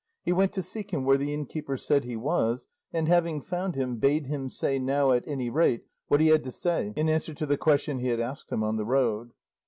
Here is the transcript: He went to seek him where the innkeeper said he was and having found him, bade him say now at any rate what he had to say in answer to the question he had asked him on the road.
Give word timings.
He 0.23 0.31
went 0.31 0.51
to 0.53 0.63
seek 0.63 0.89
him 0.91 1.05
where 1.05 1.15
the 1.19 1.31
innkeeper 1.31 1.77
said 1.77 2.05
he 2.05 2.15
was 2.17 2.67
and 2.91 3.07
having 3.07 3.39
found 3.39 3.75
him, 3.75 3.97
bade 3.97 4.25
him 4.25 4.49
say 4.49 4.79
now 4.79 5.11
at 5.11 5.23
any 5.27 5.47
rate 5.51 5.83
what 6.07 6.19
he 6.21 6.29
had 6.29 6.43
to 6.45 6.51
say 6.51 6.91
in 6.95 7.07
answer 7.07 7.35
to 7.35 7.45
the 7.45 7.55
question 7.55 7.99
he 7.99 8.07
had 8.07 8.19
asked 8.19 8.51
him 8.51 8.63
on 8.63 8.77
the 8.77 8.85
road. 8.85 9.29